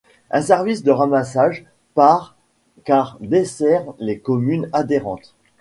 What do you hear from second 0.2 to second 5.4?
Un service de ramassage par car dessert les communes adhérentes.